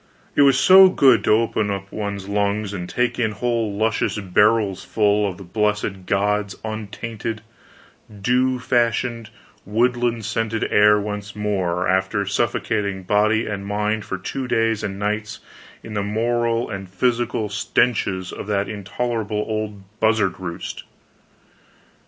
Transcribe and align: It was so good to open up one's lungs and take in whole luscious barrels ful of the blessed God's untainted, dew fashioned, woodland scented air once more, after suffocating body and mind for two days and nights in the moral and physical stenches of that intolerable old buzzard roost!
It 0.35 0.41
was 0.41 0.57
so 0.59 0.89
good 0.89 1.23
to 1.25 1.31
open 1.35 1.69
up 1.69 1.91
one's 1.91 2.27
lungs 2.27 2.73
and 2.73 2.89
take 2.89 3.19
in 3.19 3.33
whole 3.33 3.71
luscious 3.71 4.17
barrels 4.17 4.83
ful 4.83 5.27
of 5.29 5.37
the 5.37 5.43
blessed 5.43 6.07
God's 6.07 6.55
untainted, 6.65 7.43
dew 8.11 8.57
fashioned, 8.57 9.29
woodland 9.63 10.25
scented 10.25 10.63
air 10.71 10.99
once 10.99 11.35
more, 11.35 11.87
after 11.87 12.25
suffocating 12.25 13.03
body 13.03 13.45
and 13.45 13.63
mind 13.67 14.03
for 14.03 14.17
two 14.17 14.47
days 14.47 14.81
and 14.83 14.97
nights 14.97 15.39
in 15.83 15.93
the 15.93 16.01
moral 16.01 16.67
and 16.67 16.89
physical 16.89 17.47
stenches 17.47 18.31
of 18.31 18.47
that 18.47 18.67
intolerable 18.67 19.45
old 19.47 19.83
buzzard 19.99 20.39
roost! 20.39 20.83